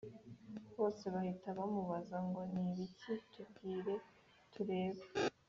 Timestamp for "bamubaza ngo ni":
1.57-2.63